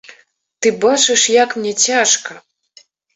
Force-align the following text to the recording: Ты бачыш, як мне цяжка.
Ты 0.61 0.69
бачыш, 0.85 1.25
як 1.43 1.53
мне 1.59 1.73
цяжка. 1.85 2.31